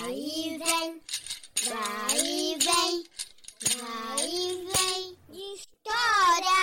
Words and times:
Vai 0.00 0.14
e 0.14 0.56
vem, 0.56 1.02
vai 1.68 2.18
e 2.18 2.56
vem, 2.56 3.04
vai 3.76 4.26
e 4.26 4.64
vem 4.72 5.18
histórias. 5.52 6.56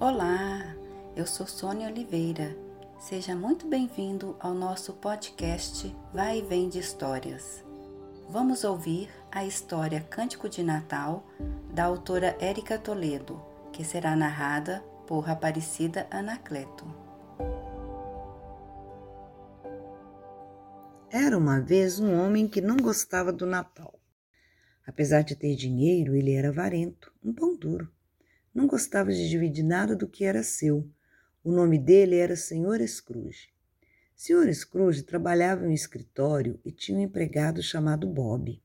Olá, 0.00 0.74
eu 1.14 1.24
sou 1.24 1.46
Sônia 1.46 1.86
Oliveira. 1.86 2.56
Seja 2.98 3.36
muito 3.36 3.68
bem-vindo 3.68 4.36
ao 4.40 4.54
nosso 4.54 4.94
podcast 4.94 5.94
Vai 6.12 6.40
e 6.40 6.42
Vem 6.42 6.68
de 6.68 6.80
Histórias. 6.80 7.62
Vamos 8.28 8.64
ouvir 8.64 9.08
a 9.30 9.44
história 9.44 10.00
Cântico 10.00 10.48
de 10.48 10.64
Natal 10.64 11.24
da 11.72 11.84
autora 11.84 12.36
Érica 12.40 12.76
Toledo, 12.76 13.40
que 13.72 13.84
será 13.84 14.16
narrada 14.16 14.82
por 15.06 15.30
Aparecida 15.30 16.08
Anacleto. 16.10 17.01
Era 21.14 21.36
uma 21.36 21.60
vez 21.60 22.00
um 22.00 22.14
homem 22.14 22.48
que 22.48 22.62
não 22.62 22.78
gostava 22.78 23.30
do 23.30 23.44
Natal. 23.44 24.00
Apesar 24.86 25.20
de 25.20 25.36
ter 25.36 25.54
dinheiro, 25.54 26.16
ele 26.16 26.32
era 26.32 26.48
avarento, 26.48 27.12
um 27.22 27.34
pão 27.34 27.54
duro. 27.54 27.92
Não 28.54 28.66
gostava 28.66 29.12
de 29.12 29.28
dividir 29.28 29.62
nada 29.62 29.94
do 29.94 30.08
que 30.08 30.24
era 30.24 30.42
seu. 30.42 30.88
O 31.44 31.52
nome 31.52 31.78
dele 31.78 32.16
era 32.16 32.34
Senhor 32.34 32.80
Scrooge. 32.88 33.50
Senhor 34.16 34.50
Scrooge 34.54 35.02
trabalhava 35.02 35.66
em 35.66 35.68
um 35.68 35.72
escritório 35.72 36.58
e 36.64 36.72
tinha 36.72 36.96
um 36.96 37.02
empregado 37.02 37.62
chamado 37.62 38.06
Bob. 38.06 38.58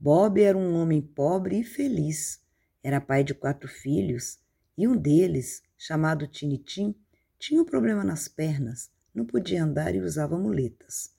Bob 0.00 0.42
era 0.42 0.58
um 0.58 0.74
homem 0.74 1.00
pobre 1.00 1.60
e 1.60 1.64
feliz. 1.64 2.40
Era 2.82 3.00
pai 3.00 3.22
de 3.22 3.34
quatro 3.34 3.68
filhos 3.68 4.40
e 4.76 4.88
um 4.88 4.96
deles, 4.96 5.62
chamado 5.76 6.26
Tinitim, 6.26 6.92
tinha 7.38 7.62
um 7.62 7.64
problema 7.64 8.02
nas 8.02 8.26
pernas, 8.26 8.90
não 9.14 9.24
podia 9.24 9.62
andar 9.62 9.94
e 9.94 10.00
usava 10.00 10.36
muletas. 10.36 11.16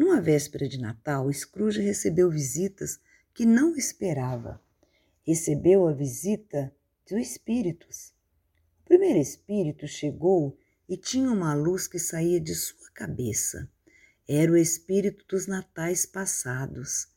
Numa 0.00 0.18
véspera 0.18 0.66
de 0.66 0.80
Natal, 0.80 1.30
Scrooge 1.30 1.82
recebeu 1.82 2.30
visitas 2.30 2.98
que 3.34 3.44
não 3.44 3.76
esperava. 3.76 4.58
Recebeu 5.26 5.86
a 5.86 5.92
visita 5.92 6.74
dos 7.06 7.20
espíritos. 7.20 8.14
O 8.80 8.84
primeiro 8.86 9.18
espírito 9.18 9.86
chegou 9.86 10.56
e 10.88 10.96
tinha 10.96 11.30
uma 11.30 11.52
luz 11.52 11.86
que 11.86 11.98
saía 11.98 12.40
de 12.40 12.54
sua 12.54 12.90
cabeça. 12.94 13.70
Era 14.26 14.50
o 14.50 14.56
espírito 14.56 15.22
dos 15.28 15.46
natais 15.46 16.06
passados. 16.06 17.08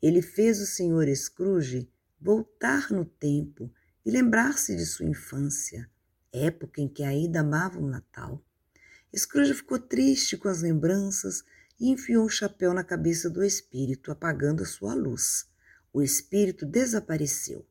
Ele 0.00 0.22
fez 0.22 0.60
o 0.60 0.66
senhor 0.66 1.08
Scrooge 1.12 1.90
voltar 2.20 2.92
no 2.92 3.04
tempo 3.04 3.68
e 4.06 4.10
lembrar-se 4.12 4.76
de 4.76 4.86
sua 4.86 5.06
infância, 5.06 5.90
época 6.32 6.80
em 6.80 6.86
que 6.86 7.02
ainda 7.02 7.40
amava 7.40 7.80
o 7.80 7.88
Natal. 7.88 8.40
Scrooge 9.12 9.52
ficou 9.52 9.80
triste 9.80 10.36
com 10.36 10.46
as 10.46 10.62
lembranças 10.62 11.42
e 11.80 11.88
enfiou 11.88 12.26
o 12.26 12.30
chapéu 12.30 12.74
na 12.74 12.84
cabeça 12.84 13.30
do 13.30 13.42
espírito, 13.42 14.12
apagando 14.12 14.62
a 14.62 14.66
sua 14.66 14.94
luz. 14.94 15.48
O 15.92 16.02
espírito 16.02 16.66
desapareceu. 16.66 17.66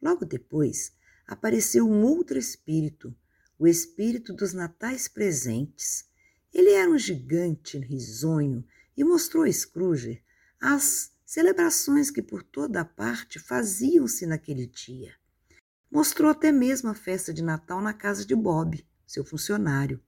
Logo 0.00 0.26
depois, 0.26 0.92
apareceu 1.26 1.88
um 1.88 2.04
outro 2.04 2.38
espírito, 2.38 3.16
o 3.58 3.66
espírito 3.66 4.34
dos 4.34 4.52
natais 4.52 5.08
presentes. 5.08 6.04
Ele 6.52 6.70
era 6.70 6.90
um 6.90 6.98
gigante 6.98 7.78
risonho 7.78 8.64
e 8.96 9.02
mostrou 9.02 9.44
a 9.44 9.52
Scrooge 9.52 10.22
as 10.60 11.12
celebrações 11.24 12.10
que 12.10 12.22
por 12.22 12.42
toda 12.42 12.82
a 12.82 12.84
parte 12.84 13.38
faziam-se 13.38 14.26
naquele 14.26 14.66
dia. 14.66 15.14
Mostrou 15.90 16.30
até 16.30 16.52
mesmo 16.52 16.90
a 16.90 16.94
festa 16.94 17.32
de 17.32 17.42
Natal 17.42 17.80
na 17.80 17.94
casa 17.94 18.24
de 18.24 18.34
Bob, 18.34 18.86
seu 19.06 19.24
funcionário. 19.24 20.00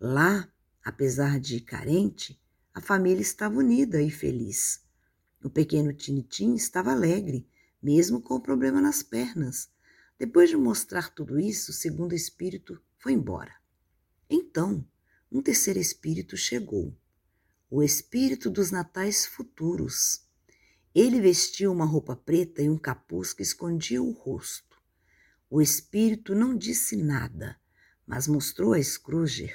Lá, 0.00 0.50
apesar 0.84 1.38
de 1.38 1.60
carente, 1.60 2.40
a 2.78 2.80
família 2.80 3.20
estava 3.20 3.58
unida 3.58 4.00
e 4.00 4.08
feliz. 4.08 4.84
O 5.42 5.50
pequeno 5.50 5.92
Tinitim 5.92 6.54
estava 6.54 6.92
alegre, 6.92 7.44
mesmo 7.82 8.20
com 8.20 8.34
o 8.34 8.40
problema 8.40 8.80
nas 8.80 9.02
pernas. 9.02 9.68
Depois 10.16 10.48
de 10.48 10.56
mostrar 10.56 11.12
tudo 11.12 11.40
isso, 11.40 11.72
o 11.72 11.74
segundo 11.74 12.14
espírito 12.14 12.80
foi 12.96 13.14
embora. 13.14 13.52
Então, 14.30 14.86
um 15.28 15.42
terceiro 15.42 15.80
espírito 15.80 16.36
chegou, 16.36 16.96
o 17.68 17.82
espírito 17.82 18.48
dos 18.48 18.70
natais 18.70 19.26
futuros. 19.26 20.24
Ele 20.94 21.20
vestia 21.20 21.68
uma 21.68 21.84
roupa 21.84 22.14
preta 22.14 22.62
e 22.62 22.70
um 22.70 22.78
capuz 22.78 23.32
que 23.32 23.42
escondia 23.42 24.00
o 24.00 24.12
rosto. 24.12 24.80
O 25.50 25.60
espírito 25.60 26.32
não 26.32 26.56
disse 26.56 26.94
nada, 26.94 27.58
mas 28.06 28.28
mostrou 28.28 28.72
a 28.72 28.80
Scrooge 28.80 29.52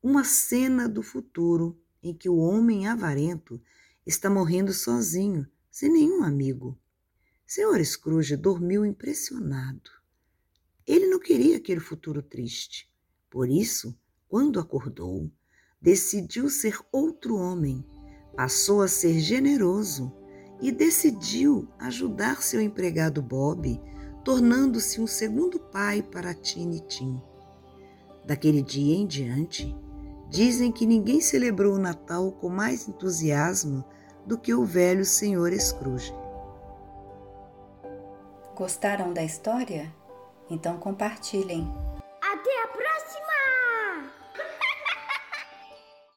uma 0.00 0.22
cena 0.22 0.88
do 0.88 1.02
futuro 1.02 1.81
em 2.02 2.12
que 2.12 2.28
o 2.28 2.36
homem 2.36 2.86
avarento 2.86 3.60
está 4.04 4.28
morrendo 4.28 4.72
sozinho, 4.72 5.46
sem 5.70 5.90
nenhum 5.90 6.24
amigo. 6.24 6.78
Senhor 7.46 7.84
Scrooge 7.84 8.36
dormiu 8.36 8.84
impressionado. 8.84 9.90
Ele 10.86 11.06
não 11.06 11.20
queria 11.20 11.56
aquele 11.56 11.80
futuro 11.80 12.22
triste. 12.22 12.90
Por 13.30 13.48
isso, 13.48 13.96
quando 14.28 14.58
acordou, 14.58 15.30
decidiu 15.80 16.48
ser 16.50 16.78
outro 16.90 17.36
homem, 17.36 17.84
passou 18.36 18.82
a 18.82 18.88
ser 18.88 19.20
generoso 19.20 20.12
e 20.60 20.72
decidiu 20.72 21.68
ajudar 21.78 22.42
seu 22.42 22.60
empregado 22.60 23.20
Bob, 23.22 23.80
tornando-se 24.24 25.00
um 25.00 25.06
segundo 25.06 25.58
pai 25.58 26.02
para 26.02 26.34
Tiny 26.34 26.80
Tim. 26.86 27.20
Daquele 28.24 28.62
dia 28.62 28.94
em 28.94 29.06
diante, 29.06 29.74
Dizem 30.32 30.72
que 30.72 30.86
ninguém 30.86 31.20
celebrou 31.20 31.74
o 31.74 31.78
Natal 31.78 32.32
com 32.32 32.48
mais 32.48 32.88
entusiasmo 32.88 33.84
do 34.24 34.38
que 34.38 34.54
o 34.54 34.64
velho 34.64 35.04
senhor 35.04 35.52
Scrooge. 35.52 36.10
Gostaram 38.56 39.12
da 39.12 39.22
história? 39.22 39.94
Então 40.48 40.78
compartilhem. 40.78 41.70